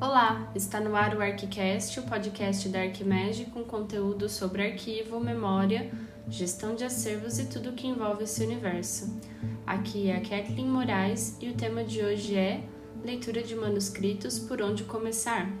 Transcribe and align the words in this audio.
Olá, 0.00 0.50
está 0.54 0.80
no 0.80 0.96
ar 0.96 1.14
o 1.14 1.20
ArchiCast, 1.20 2.00
o 2.00 2.04
podcast 2.04 2.66
da 2.70 2.80
Arquimeg 2.80 3.44
com 3.50 3.62
conteúdo 3.62 4.30
sobre 4.30 4.62
arquivo, 4.62 5.20
memória, 5.20 5.90
gestão 6.26 6.74
de 6.74 6.84
acervos 6.84 7.38
e 7.38 7.44
tudo 7.44 7.74
que 7.74 7.86
envolve 7.86 8.24
esse 8.24 8.42
universo. 8.42 9.20
Aqui 9.66 10.08
é 10.08 10.16
a 10.16 10.20
Kathleen 10.22 10.68
Moraes 10.68 11.36
e 11.38 11.50
o 11.50 11.54
tema 11.54 11.84
de 11.84 12.02
hoje 12.02 12.34
é 12.34 12.64
leitura 13.04 13.42
de 13.42 13.54
manuscritos 13.54 14.38
por 14.38 14.62
onde 14.62 14.84
começar. 14.84 15.52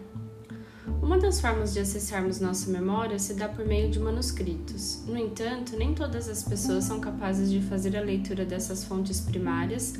Uma 1.02 1.18
das 1.18 1.38
formas 1.38 1.74
de 1.74 1.80
acessarmos 1.80 2.40
nossa 2.40 2.70
memória 2.70 3.18
se 3.18 3.34
dá 3.34 3.46
por 3.46 3.66
meio 3.66 3.90
de 3.90 4.00
manuscritos. 4.00 5.04
No 5.06 5.18
entanto, 5.18 5.76
nem 5.76 5.94
todas 5.94 6.30
as 6.30 6.42
pessoas 6.42 6.84
são 6.84 6.98
capazes 6.98 7.50
de 7.50 7.60
fazer 7.60 7.94
a 7.94 8.00
leitura 8.00 8.46
dessas 8.46 8.84
fontes 8.84 9.20
primárias 9.20 9.92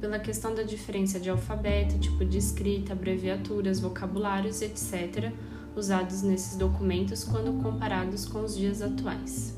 pela 0.00 0.18
questão 0.18 0.54
da 0.54 0.62
diferença 0.62 1.18
de 1.18 1.28
alfabeto, 1.28 1.98
tipo 1.98 2.24
de 2.24 2.38
escrita, 2.38 2.92
abreviaturas, 2.92 3.80
vocabulários, 3.80 4.62
etc., 4.62 5.32
usados 5.76 6.22
nesses 6.22 6.56
documentos 6.56 7.24
quando 7.24 7.62
comparados 7.62 8.24
com 8.26 8.42
os 8.42 8.56
dias 8.56 8.82
atuais. 8.82 9.56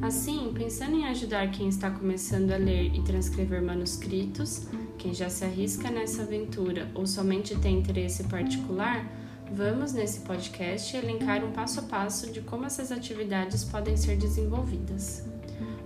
Assim, 0.00 0.50
pensando 0.52 0.96
em 0.96 1.06
ajudar 1.06 1.50
quem 1.50 1.68
está 1.68 1.90
começando 1.90 2.50
a 2.50 2.56
ler 2.56 2.92
e 2.94 3.02
transcrever 3.02 3.62
manuscritos, 3.62 4.66
quem 4.98 5.14
já 5.14 5.30
se 5.30 5.44
arrisca 5.44 5.90
nessa 5.90 6.22
aventura 6.22 6.90
ou 6.94 7.06
somente 7.06 7.54
tem 7.56 7.78
interesse 7.78 8.24
particular, 8.24 9.06
vamos 9.52 9.92
nesse 9.92 10.20
podcast 10.20 10.96
elencar 10.96 11.44
um 11.44 11.52
passo 11.52 11.80
a 11.80 11.82
passo 11.84 12.32
de 12.32 12.40
como 12.40 12.64
essas 12.64 12.90
atividades 12.90 13.62
podem 13.64 13.96
ser 13.96 14.16
desenvolvidas. 14.16 15.24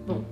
Bom, 0.07 0.25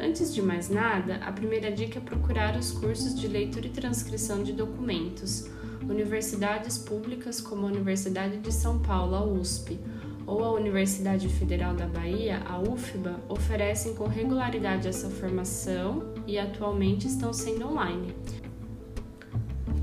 Antes 0.00 0.32
de 0.32 0.40
mais 0.40 0.68
nada, 0.68 1.16
a 1.16 1.32
primeira 1.32 1.72
dica 1.72 1.98
é 1.98 2.02
procurar 2.02 2.56
os 2.56 2.70
cursos 2.70 3.18
de 3.18 3.26
leitura 3.26 3.66
e 3.66 3.70
transcrição 3.70 4.44
de 4.44 4.52
documentos. 4.52 5.50
Universidades 5.82 6.78
públicas 6.78 7.40
como 7.40 7.66
a 7.66 7.68
Universidade 7.68 8.36
de 8.36 8.52
São 8.52 8.78
Paulo, 8.78 9.16
a 9.16 9.24
USP, 9.24 9.76
ou 10.24 10.44
a 10.44 10.52
Universidade 10.52 11.28
Federal 11.28 11.74
da 11.74 11.86
Bahia, 11.86 12.42
a 12.46 12.60
UFBA, 12.60 13.18
oferecem 13.28 13.94
com 13.94 14.06
regularidade 14.06 14.86
essa 14.86 15.10
formação 15.10 16.14
e 16.26 16.38
atualmente 16.38 17.08
estão 17.08 17.32
sendo 17.32 17.66
online. 17.66 18.14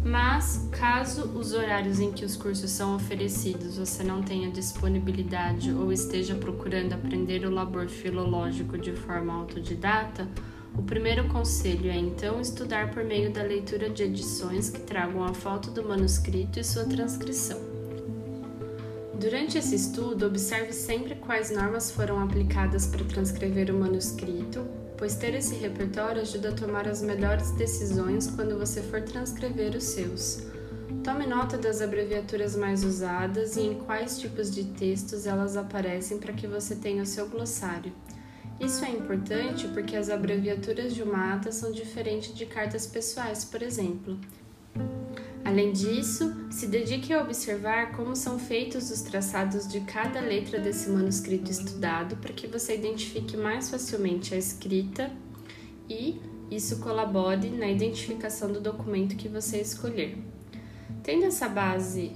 Mas, 0.05 0.69
caso 0.71 1.23
os 1.29 1.51
horários 1.51 1.99
em 1.99 2.11
que 2.11 2.23
os 2.23 2.37
cursos 2.37 2.69
são 2.69 2.95
oferecidos 2.95 3.79
você 3.79 4.03
não 4.03 4.21
tenha 4.21 4.51
disponibilidade 4.51 5.73
ou 5.73 5.91
esteja 5.91 6.35
procurando 6.35 6.93
aprender 6.93 7.43
o 7.43 7.49
labor 7.49 7.89
filológico 7.89 8.77
de 8.77 8.93
forma 8.93 9.33
autodidata, 9.33 10.29
o 10.77 10.83
primeiro 10.83 11.27
conselho 11.29 11.89
é 11.89 11.97
então 11.97 12.39
estudar 12.39 12.91
por 12.91 13.03
meio 13.03 13.33
da 13.33 13.41
leitura 13.41 13.89
de 13.89 14.03
edições 14.03 14.69
que 14.69 14.81
tragam 14.81 15.23
a 15.23 15.33
foto 15.33 15.71
do 15.71 15.83
manuscrito 15.83 16.59
e 16.59 16.63
sua 16.63 16.85
transcrição. 16.85 17.59
Durante 19.19 19.57
esse 19.57 19.73
estudo, 19.73 20.27
observe 20.27 20.71
sempre 20.71 21.15
quais 21.15 21.49
normas 21.49 21.89
foram 21.89 22.19
aplicadas 22.19 22.85
para 22.85 23.03
transcrever 23.05 23.73
o 23.73 23.79
manuscrito, 23.79 24.67
pois 24.97 25.15
ter 25.15 25.33
esse 25.33 25.55
repertório 25.55 26.21
ajuda 26.21 26.49
a 26.49 26.55
tomar 26.55 26.87
as 26.87 27.01
melhores 27.01 27.51
decisões 27.51 28.27
quando 28.27 28.57
você 28.57 28.81
for 28.81 29.01
transcrever 29.01 29.75
os 29.75 29.83
seus. 29.83 30.43
Tome 31.03 31.27
nota 31.27 31.57
das 31.57 31.81
abreviaturas 31.81 32.55
mais 32.55 32.83
usadas 32.83 33.57
e 33.57 33.61
em 33.61 33.75
quais 33.75 34.19
tipos 34.19 34.53
de 34.53 34.63
textos 34.63 35.27
elas 35.27 35.55
aparecem 35.55 36.17
para 36.17 36.33
que 36.33 36.47
você 36.47 36.75
tenha 36.75 37.03
o 37.03 37.05
seu 37.05 37.29
glossário. 37.29 37.93
Isso 38.59 38.83
é 38.85 38.89
importante 38.89 39.67
porque 39.67 39.95
as 39.95 40.09
abreviaturas 40.09 40.93
de 40.95 41.03
uma 41.03 41.35
ata 41.35 41.51
são 41.51 41.71
diferentes 41.71 42.33
de 42.33 42.45
cartas 42.45 42.87
pessoais, 42.87 43.43
por 43.43 43.61
exemplo. 43.61 44.17
Além 45.55 45.71
disso, 45.71 46.35
se 46.51 46.67
dedique 46.67 47.13
a 47.13 47.21
observar 47.21 47.93
como 47.93 48.13
são 48.13 48.37
feitos 48.37 48.91
os 48.91 48.99
traçados 48.99 49.65
de 49.65 49.79
cada 49.79 50.19
letra 50.19 50.59
desse 50.59 50.89
manuscrito 50.89 51.49
estudado 51.49 52.17
para 52.17 52.33
que 52.33 52.45
você 52.45 52.75
identifique 52.75 53.37
mais 53.37 53.69
facilmente 53.69 54.33
a 54.33 54.37
escrita 54.37 55.09
e 55.89 56.19
isso 56.51 56.79
colabore 56.79 57.51
na 57.51 57.69
identificação 57.69 58.51
do 58.51 58.59
documento 58.59 59.15
que 59.15 59.29
você 59.29 59.61
escolher. 59.61 60.17
Tendo 61.01 61.23
essa 61.23 61.47
base 61.47 62.11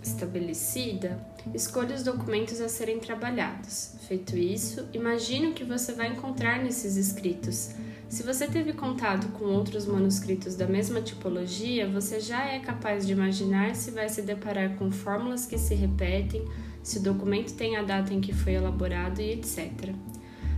estabelecida, 0.00 1.20
escolha 1.52 1.96
os 1.96 2.04
documentos 2.04 2.60
a 2.60 2.68
serem 2.68 3.00
trabalhados. 3.00 3.96
Feito 4.06 4.38
isso, 4.38 4.88
imagine 4.92 5.48
o 5.48 5.52
que 5.52 5.64
você 5.64 5.94
vai 5.94 6.12
encontrar 6.12 6.62
nesses 6.62 6.94
escritos 6.94 7.70
se 8.12 8.22
você 8.22 8.46
teve 8.46 8.74
contato 8.74 9.28
com 9.28 9.46
outros 9.46 9.86
manuscritos 9.86 10.54
da 10.54 10.66
mesma 10.66 11.00
tipologia, 11.00 11.88
você 11.88 12.20
já 12.20 12.44
é 12.46 12.58
capaz 12.58 13.06
de 13.06 13.12
imaginar 13.14 13.74
se 13.74 13.90
vai 13.90 14.06
se 14.06 14.20
deparar 14.20 14.76
com 14.76 14.90
fórmulas 14.90 15.46
que 15.46 15.56
se 15.56 15.74
repetem, 15.74 16.46
se 16.82 16.98
o 16.98 17.02
documento 17.02 17.54
tem 17.54 17.74
a 17.74 17.82
data 17.82 18.12
em 18.12 18.20
que 18.20 18.34
foi 18.34 18.52
elaborado 18.52 19.22
e 19.22 19.32
etc. 19.32 19.94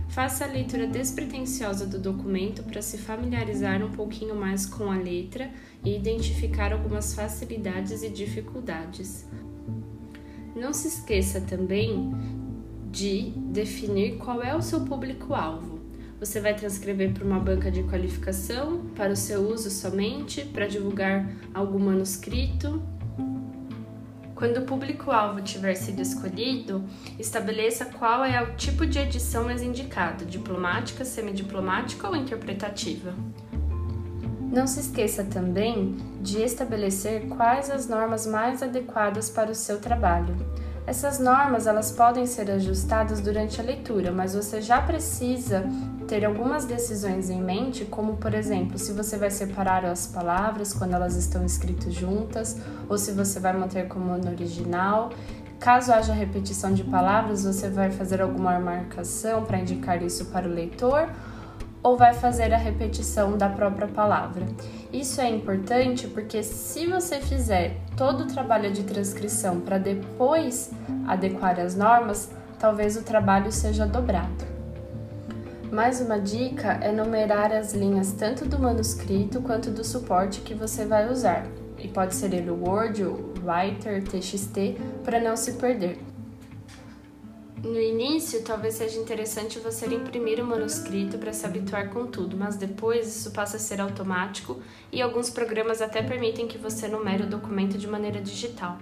Faça 0.09 0.43
a 0.43 0.49
leitura 0.49 0.85
despretensiosa 0.85 1.87
do 1.87 1.97
documento 1.97 2.61
para 2.61 2.81
se 2.81 2.97
familiarizar 2.97 3.81
um 3.81 3.91
pouquinho 3.93 4.35
mais 4.35 4.65
com 4.65 4.91
a 4.91 4.97
letra 4.97 5.49
e 5.81 5.95
identificar 5.95 6.73
algumas 6.73 7.15
facilidades 7.15 8.03
e 8.03 8.09
dificuldades. 8.09 9.25
Não 10.53 10.73
se 10.73 10.89
esqueça 10.89 11.39
também 11.39 12.13
de 12.91 13.29
definir 13.29 14.17
qual 14.17 14.43
é 14.43 14.53
o 14.53 14.61
seu 14.61 14.81
público-alvo. 14.81 15.74
Você 16.19 16.39
vai 16.39 16.55
transcrever 16.55 17.11
para 17.13 17.25
uma 17.25 17.39
banca 17.39 17.69
de 17.69 17.83
qualificação, 17.83 18.85
para 18.95 19.11
o 19.11 19.15
seu 19.15 19.41
uso 19.41 19.69
somente, 19.69 20.45
para 20.45 20.65
divulgar 20.65 21.29
algum 21.53 21.79
manuscrito. 21.79 22.81
Quando 24.33 24.57
o 24.57 24.65
público-alvo 24.65 25.41
tiver 25.41 25.75
sido 25.75 26.01
escolhido, 26.01 26.83
estabeleça 27.19 27.85
qual 27.85 28.23
é 28.23 28.41
o 28.41 28.55
tipo 28.55 28.85
de 28.85 28.99
edição 28.99 29.45
mais 29.45 29.61
indicado: 29.61 30.25
diplomática, 30.25 31.03
semidiplomática 31.03 32.07
ou 32.07 32.15
interpretativa. 32.15 33.13
Não 34.41 34.67
se 34.67 34.79
esqueça 34.79 35.23
também 35.23 35.97
de 36.21 36.41
estabelecer 36.41 37.27
quais 37.27 37.69
as 37.69 37.89
normas 37.89 38.25
mais 38.25 38.63
adequadas 38.63 39.29
para 39.29 39.51
o 39.51 39.55
seu 39.55 39.81
trabalho. 39.81 40.33
Essas 40.87 41.17
normas 41.17 41.65
elas 41.65 41.91
podem 41.91 42.27
ser 42.27 42.51
ajustadas 42.51 43.19
durante 43.19 43.59
a 43.59 43.63
leitura, 43.63 44.11
mas 44.11 44.35
você 44.35 44.61
já 44.61 44.79
precisa 44.79 45.63
ter 46.07 46.23
algumas 46.23 46.65
decisões 46.65 47.27
em 47.31 47.41
mente, 47.41 47.85
como 47.85 48.17
por 48.17 48.35
exemplo, 48.35 48.77
se 48.77 48.93
você 48.93 49.17
vai 49.17 49.31
separar 49.31 49.83
as 49.83 50.05
palavras 50.05 50.73
quando 50.73 50.93
elas 50.93 51.15
estão 51.15 51.43
escritas 51.43 51.91
juntas, 51.91 52.57
ou 52.87 52.99
se 52.99 53.11
você 53.11 53.39
vai 53.39 53.53
manter 53.53 53.87
como 53.87 54.15
no 54.15 54.29
original. 54.29 55.09
Caso 55.59 55.91
haja 55.91 56.13
repetição 56.13 56.71
de 56.71 56.83
palavras, 56.83 57.45
você 57.45 57.67
vai 57.67 57.89
fazer 57.89 58.21
alguma 58.21 58.59
marcação 58.59 59.43
para 59.43 59.57
indicar 59.57 60.03
isso 60.03 60.25
para 60.25 60.47
o 60.47 60.51
leitor, 60.51 61.09
ou 61.85 61.95
vai 61.95 62.15
fazer 62.15 62.51
a 62.51 62.57
repetição 62.57 63.37
da 63.37 63.47
própria 63.47 63.87
palavra. 63.87 64.47
Isso 64.91 65.21
é 65.21 65.29
importante 65.29 66.07
porque 66.07 66.41
se 66.41 66.87
você 66.87 67.19
fizer 67.19 67.77
todo 67.95 68.21
o 68.21 68.27
trabalho 68.27 68.71
de 68.73 68.81
transcrição 68.81 69.61
para 69.61 69.77
depois 69.77 70.71
adequar 71.05 71.59
as 71.59 71.75
normas, 71.75 72.31
talvez 72.57 72.97
o 72.97 73.03
trabalho 73.03 73.51
seja 73.51 73.85
dobrado. 73.85 74.43
Mais 75.71 76.01
uma 76.01 76.19
dica 76.19 76.79
é 76.81 76.91
numerar 76.91 77.53
as 77.53 77.75
linhas 77.75 78.13
tanto 78.13 78.45
do 78.45 78.57
manuscrito 78.57 79.39
quanto 79.39 79.69
do 79.69 79.83
suporte 79.83 80.41
que 80.41 80.55
você 80.55 80.85
vai 80.85 81.07
usar, 81.07 81.45
e 81.77 81.87
pode 81.87 82.15
ser 82.15 82.33
ele 82.33 82.49
o 82.49 82.67
Word, 82.67 83.03
o 83.03 83.31
Writer, 83.45 84.01
TXT, 84.03 84.81
para 85.03 85.19
não 85.19 85.35
se 85.35 85.53
perder. 85.53 85.99
No 87.65 87.81
início, 87.81 88.43
talvez 88.43 88.75
seja 88.75 88.99
interessante 88.99 89.57
você 89.57 89.87
imprimir 89.87 90.39
o 90.39 90.45
manuscrito 90.45 91.17
para 91.17 91.33
se 91.33 91.47
habituar 91.47 91.89
com 91.89 92.05
tudo, 92.05 92.37
mas 92.37 92.55
depois 92.57 93.07
isso 93.07 93.31
passa 93.31 93.57
a 93.57 93.59
ser 93.59 93.81
automático 93.81 94.61
e 94.91 95.01
alguns 95.01 95.31
programas 95.31 95.81
até 95.81 96.03
permitem 96.03 96.47
que 96.47 96.59
você 96.59 96.87
numere 96.87 97.23
o 97.23 97.27
documento 97.27 97.75
de 97.75 97.87
maneira 97.87 98.21
digital. 98.21 98.77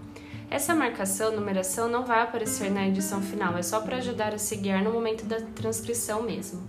Essa 0.52 0.76
marcação, 0.76 1.34
numeração, 1.34 1.88
não 1.88 2.04
vai 2.04 2.24
aparecer 2.24 2.70
na 2.70 2.86
edição 2.86 3.22
final, 3.22 3.58
é 3.58 3.64
só 3.64 3.80
para 3.80 4.00
ajudar 4.00 4.34
a 4.34 4.38
se 4.38 4.58
guiar 4.58 4.84
no 4.84 4.92
momento 4.92 5.24
da 5.24 5.40
transcrição 5.40 6.22
mesmo. 6.22 6.62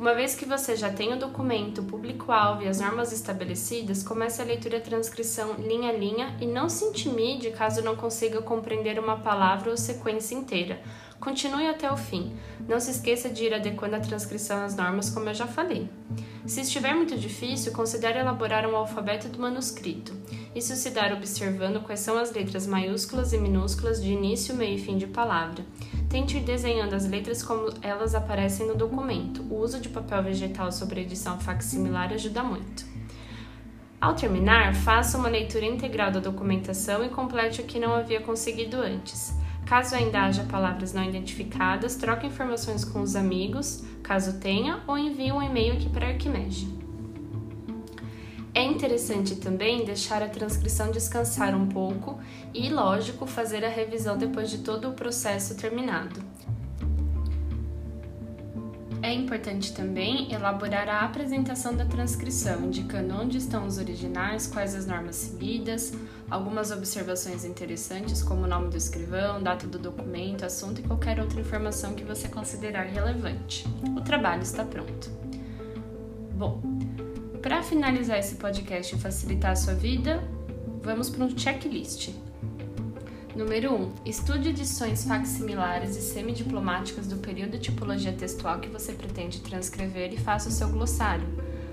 Uma 0.00 0.14
vez 0.14 0.34
que 0.34 0.46
você 0.46 0.76
já 0.76 0.90
tem 0.90 1.12
o 1.12 1.18
documento, 1.18 1.82
o 1.82 1.84
público-alvo 1.84 2.62
e 2.62 2.68
as 2.68 2.80
normas 2.80 3.12
estabelecidas, 3.12 4.02
comece 4.02 4.40
a 4.40 4.44
leitura 4.46 4.76
e 4.76 4.78
a 4.78 4.82
transcrição 4.82 5.56
linha 5.58 5.90
a 5.90 5.92
linha 5.92 6.34
e 6.40 6.46
não 6.46 6.70
se 6.70 6.86
intimide 6.86 7.50
caso 7.50 7.82
não 7.82 7.94
consiga 7.94 8.40
compreender 8.40 8.98
uma 8.98 9.18
palavra 9.18 9.70
ou 9.70 9.76
sequência 9.76 10.34
inteira. 10.34 10.80
Continue 11.20 11.66
até 11.68 11.92
o 11.92 11.96
fim. 11.98 12.32
Não 12.66 12.80
se 12.80 12.90
esqueça 12.90 13.28
de 13.28 13.44
ir 13.44 13.52
adequando 13.52 13.94
a 13.94 14.00
transcrição 14.00 14.64
às 14.64 14.74
normas, 14.74 15.10
como 15.10 15.28
eu 15.28 15.34
já 15.34 15.46
falei. 15.46 15.86
Se 16.46 16.62
estiver 16.62 16.94
muito 16.94 17.16
difícil, 17.18 17.72
considere 17.72 18.18
elaborar 18.18 18.66
um 18.66 18.74
alfabeto 18.74 19.28
do 19.28 19.38
manuscrito. 19.38 20.14
Isso 20.54 20.74
se 20.74 20.90
dá 20.90 21.12
observando 21.12 21.82
quais 21.82 22.00
são 22.00 22.16
as 22.16 22.32
letras 22.32 22.66
maiúsculas 22.66 23.34
e 23.34 23.38
minúsculas 23.38 24.02
de 24.02 24.10
início, 24.10 24.54
meio 24.54 24.76
e 24.76 24.80
fim 24.80 24.96
de 24.96 25.06
palavra. 25.06 25.64
Tente 26.08 26.38
ir 26.38 26.40
desenhando 26.40 26.94
as 26.94 27.06
letras 27.06 27.42
como 27.42 27.72
elas 27.82 28.14
aparecem 28.14 28.66
no 28.66 28.74
documento. 28.74 29.42
O 29.42 29.58
uso 29.58 29.78
de 29.78 29.90
papel 29.90 30.22
vegetal 30.22 30.72
sobre 30.72 31.02
edição 31.02 31.38
facsimilar 31.38 32.12
ajuda 32.14 32.42
muito. 32.42 32.84
Ao 34.00 34.14
terminar, 34.14 34.74
faça 34.74 35.18
uma 35.18 35.28
leitura 35.28 35.66
integral 35.66 36.10
da 36.10 36.18
documentação 36.18 37.04
e 37.04 37.10
complete 37.10 37.60
o 37.60 37.64
que 37.64 37.78
não 37.78 37.94
havia 37.94 38.22
conseguido 38.22 38.78
antes. 38.78 39.34
Caso 39.70 39.94
ainda 39.94 40.22
haja 40.22 40.42
palavras 40.42 40.92
não 40.92 41.04
identificadas, 41.04 41.94
troque 41.94 42.26
informações 42.26 42.84
com 42.84 43.02
os 43.02 43.14
amigos, 43.14 43.84
caso 44.02 44.40
tenha, 44.40 44.82
ou 44.84 44.98
envie 44.98 45.30
um 45.30 45.40
e-mail 45.40 45.74
aqui 45.74 45.88
para 45.88 46.06
a 46.06 46.08
Arquimedes. 46.08 46.66
É 48.52 48.64
interessante 48.64 49.36
também 49.36 49.84
deixar 49.84 50.24
a 50.24 50.28
transcrição 50.28 50.90
descansar 50.90 51.54
um 51.54 51.68
pouco 51.68 52.18
e, 52.52 52.68
lógico, 52.68 53.28
fazer 53.28 53.64
a 53.64 53.68
revisão 53.68 54.18
depois 54.18 54.50
de 54.50 54.58
todo 54.58 54.88
o 54.88 54.92
processo 54.92 55.56
terminado. 55.56 56.29
É 59.02 59.12
importante 59.12 59.72
também 59.72 60.30
elaborar 60.32 60.86
a 60.88 61.00
apresentação 61.00 61.74
da 61.74 61.86
transcrição, 61.86 62.66
indicando 62.66 63.14
onde 63.14 63.38
estão 63.38 63.66
os 63.66 63.78
originais, 63.78 64.46
quais 64.46 64.74
as 64.74 64.86
normas 64.86 65.16
seguidas, 65.16 65.94
algumas 66.30 66.70
observações 66.70 67.44
interessantes, 67.44 68.22
como 68.22 68.42
o 68.42 68.46
nome 68.46 68.68
do 68.68 68.76
escrivão, 68.76 69.42
data 69.42 69.66
do 69.66 69.78
documento, 69.78 70.44
assunto 70.44 70.80
e 70.80 70.84
qualquer 70.84 71.18
outra 71.18 71.40
informação 71.40 71.94
que 71.94 72.04
você 72.04 72.28
considerar 72.28 72.84
relevante. 72.84 73.66
O 73.96 74.02
trabalho 74.02 74.42
está 74.42 74.64
pronto. 74.64 75.10
Bom, 76.34 76.60
para 77.40 77.62
finalizar 77.62 78.18
esse 78.18 78.34
podcast 78.34 78.94
e 78.94 78.98
facilitar 78.98 79.52
a 79.52 79.56
sua 79.56 79.74
vida, 79.74 80.22
vamos 80.82 81.08
para 81.08 81.24
um 81.24 81.38
checklist. 81.38 82.10
Número 83.40 83.74
1. 83.74 83.92
Estude 84.04 84.50
edições 84.50 85.04
facsimilares 85.04 85.96
e 85.96 86.02
semidiplomáticas 86.02 87.06
do 87.06 87.16
período 87.16 87.58
tipologia 87.58 88.12
textual 88.12 88.60
que 88.60 88.68
você 88.68 88.92
pretende 88.92 89.40
transcrever 89.40 90.12
e 90.12 90.18
faça 90.18 90.50
o 90.50 90.52
seu 90.52 90.68
glossário. 90.68 91.26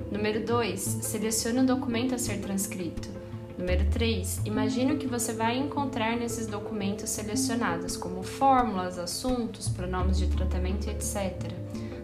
Número 0.09 0.45
2. 0.45 0.79
Selecione 0.79 1.59
o 1.59 1.65
documento 1.65 2.15
a 2.15 2.17
ser 2.17 2.39
transcrito. 2.39 3.09
Número 3.57 3.83
3. 3.89 4.43
Imagine 4.45 4.93
o 4.93 4.97
que 4.97 5.07
você 5.07 5.33
vai 5.33 5.57
encontrar 5.57 6.15
nesses 6.15 6.47
documentos 6.47 7.09
selecionados, 7.09 7.97
como 7.97 8.23
fórmulas, 8.23 8.97
assuntos, 8.97 9.67
pronomes 9.67 10.17
de 10.17 10.27
tratamento, 10.27 10.89
etc. 10.89 11.51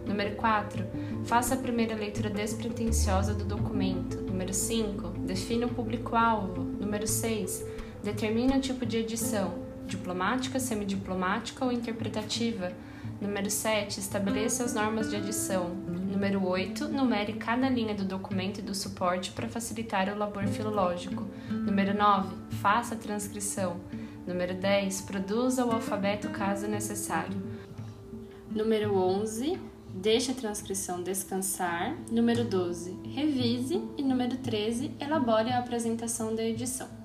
Número 0.06 0.36
4. 0.36 0.84
Faça 1.24 1.54
a 1.54 1.56
primeira 1.56 1.94
leitura 1.94 2.28
despretensiosa 2.28 3.32
do 3.32 3.46
documento. 3.46 4.20
Número 4.20 4.52
5. 4.52 5.20
Defina 5.20 5.64
o 5.64 5.70
público-alvo. 5.70 6.62
Número 6.62 7.08
6 7.08 7.82
Determine 8.04 8.58
o 8.58 8.60
tipo 8.60 8.84
de 8.84 8.98
edição, 8.98 9.54
diplomática, 9.86 10.60
semidiplomática 10.60 11.64
ou 11.64 11.72
interpretativa. 11.72 12.70
Número 13.18 13.50
7. 13.50 13.98
Estabeleça 13.98 14.62
as 14.62 14.74
normas 14.74 15.08
de 15.08 15.16
edição. 15.16 15.70
Número 15.70 16.46
8. 16.46 16.86
Numere 16.88 17.32
cada 17.32 17.66
linha 17.66 17.94
do 17.94 18.04
documento 18.04 18.58
e 18.58 18.62
do 18.62 18.74
suporte 18.74 19.30
para 19.30 19.48
facilitar 19.48 20.12
o 20.12 20.18
labor 20.18 20.46
filológico. 20.48 21.26
Número 21.48 21.96
9. 21.96 22.36
Faça 22.60 22.94
a 22.94 22.98
transcrição. 22.98 23.80
Número 24.26 24.52
10. 24.52 25.00
Produza 25.00 25.64
o 25.64 25.72
alfabeto 25.72 26.28
caso 26.28 26.66
necessário. 26.66 27.42
Número 28.50 28.94
11. 28.94 29.58
Deixe 29.94 30.30
a 30.30 30.34
transcrição 30.34 31.02
descansar. 31.02 31.96
Número 32.12 32.44
12. 32.44 32.98
Revise. 33.14 33.82
E 33.96 34.02
número 34.02 34.36
13. 34.36 34.90
Elabore 35.00 35.48
a 35.48 35.58
apresentação 35.58 36.34
da 36.34 36.44
edição. 36.44 37.03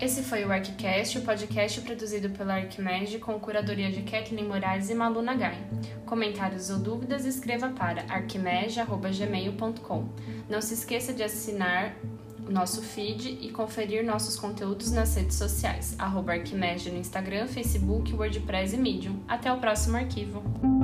Esse 0.00 0.22
foi 0.22 0.44
o 0.44 0.52
ArcCast, 0.52 1.18
o 1.18 1.22
podcast 1.22 1.80
produzido 1.80 2.30
pela 2.30 2.54
Arquimedes 2.54 3.20
com 3.20 3.36
curadoria 3.40 3.90
de 3.90 4.02
Kathleen 4.02 4.46
Moraes 4.46 4.90
e 4.90 4.94
Malu 4.94 5.20
Nagai. 5.20 5.58
Comentários 6.06 6.70
ou 6.70 6.78
dúvidas, 6.78 7.24
escreva 7.24 7.70
para 7.70 8.02
arquimedes.gmail.com. 8.02 10.08
Não 10.48 10.60
se 10.60 10.74
esqueça 10.74 11.12
de 11.12 11.24
assinar 11.24 11.96
nosso 12.48 12.80
feed 12.80 13.40
e 13.42 13.50
conferir 13.50 14.04
nossos 14.04 14.36
conteúdos 14.36 14.92
nas 14.92 15.16
redes 15.16 15.36
sociais, 15.36 15.96
arroba 15.98 16.32
Arquimedes 16.32 16.92
no 16.92 16.98
Instagram, 16.98 17.48
Facebook, 17.48 18.14
WordPress 18.14 18.76
e 18.76 18.78
Medium. 18.78 19.16
Até 19.26 19.52
o 19.52 19.58
próximo 19.58 19.96
arquivo! 19.96 20.77